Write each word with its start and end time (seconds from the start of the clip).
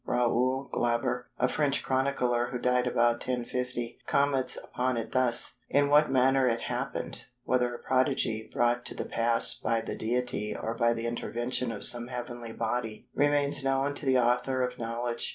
Raoul 0.03 0.67
Glaber 0.73 1.25
(a 1.37 1.47
French 1.47 1.83
chronicler 1.83 2.47
who 2.47 2.57
died 2.57 2.87
about 2.87 3.17
1050) 3.23 3.99
comments 4.07 4.57
upon 4.57 4.97
it 4.97 5.11
thus:—"In 5.11 5.89
what 5.89 6.09
manner 6.09 6.47
it 6.47 6.61
happened, 6.61 7.25
whether 7.43 7.75
a 7.75 7.83
prodigy 7.83 8.49
brought 8.51 8.83
to 8.85 9.05
pass 9.05 9.53
by 9.53 9.79
the 9.81 9.93
Deity 9.93 10.57
or 10.59 10.73
by 10.73 10.93
the 10.93 11.05
intervention 11.05 11.71
of 11.71 11.85
some 11.85 12.07
heavenly 12.07 12.51
body, 12.51 13.09
remains 13.13 13.63
known 13.63 13.93
to 13.93 14.07
the 14.07 14.17
author 14.17 14.63
of 14.63 14.79
knowledge. 14.79 15.29